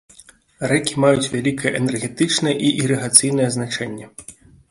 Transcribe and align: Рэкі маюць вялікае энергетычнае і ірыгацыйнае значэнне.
Рэкі 0.69 0.93
маюць 1.03 1.31
вялікае 1.33 1.73
энергетычнае 1.81 2.55
і 2.69 2.73
ірыгацыйнае 2.87 3.49
значэнне. 3.57 4.05